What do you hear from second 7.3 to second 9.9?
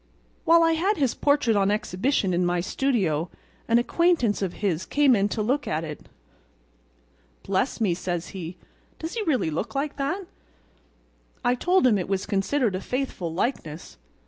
'Bless me,' says he, 'does he really look